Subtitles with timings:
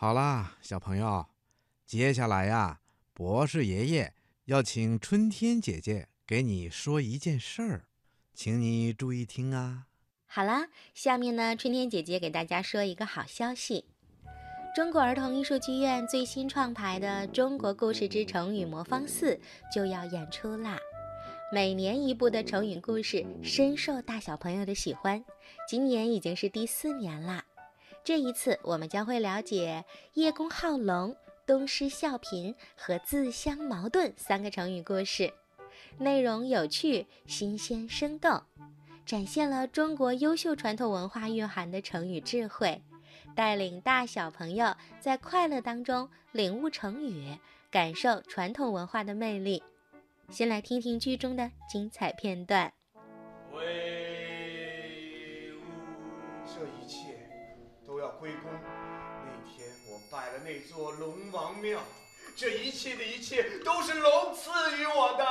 [0.00, 1.26] 好啦，小朋友，
[1.84, 2.78] 接下来呀，
[3.12, 4.14] 博士爷爷
[4.44, 7.84] 要请春天姐姐给你说一件事儿，
[8.32, 9.88] 请你注意听啊。
[10.24, 13.86] 好啦，下面呢，春天姐姐给大家说一个好消息：
[14.72, 19.34] 中国儿童艺术剧院最新创排的《中国故事之成语魔方四》
[19.74, 20.78] 就要演出啦。
[21.52, 25.24] 每年一部的成语故事深受大小朋友的喜欢，
[25.68, 27.44] 今年已经是第四年啦。
[28.08, 29.84] 这一次，我们将会了解
[30.16, 31.14] “叶公好龙
[31.44, 35.30] ”“东施效颦”和“自相矛盾”三个成语故事，
[35.98, 38.42] 内容有趣、新鲜、生动。
[39.04, 42.80] 展现了中国优秀传统文化蕴含的成语智慧，
[43.34, 47.36] 带领大小朋友在快乐当中领悟成语，
[47.70, 49.62] 感受传统文化的魅力。
[50.30, 52.72] 先来听听剧中的精彩片段。
[53.52, 55.60] 威武！
[56.46, 57.27] 这一切
[57.88, 61.80] 都要归功那天我拜了那座龙王庙，
[62.36, 65.24] 这一切的一切都是龙赐予我的。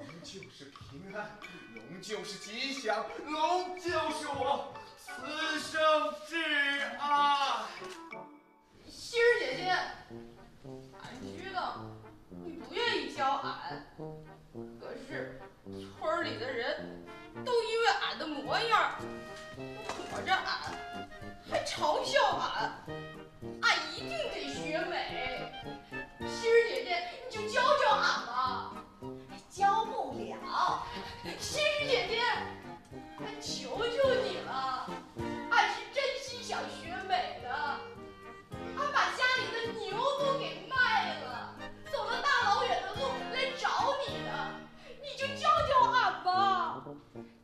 [0.00, 1.38] 龙就是平安，
[1.76, 5.80] 龙就是吉祥，龙就是我此生
[6.26, 6.34] 挚
[6.98, 7.66] 爱。
[8.88, 9.70] 心儿姐姐，
[11.00, 11.76] 俺知道
[12.30, 13.86] 你不愿意教俺，
[14.80, 17.06] 可是村里的人
[17.44, 18.96] 都因为俺的模样
[19.56, 20.74] 躲着俺，
[21.80, 22.70] 嘲笑俺，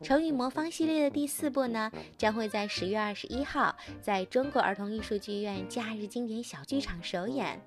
[0.01, 7.61] 成语魔方系列的第四部呢，将会在十月二十一号在中国儿童艺术剧院假日经典小剧场首演，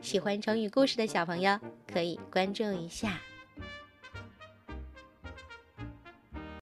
[0.00, 3.20] 喜欢成语故事的小朋友可以关注一下。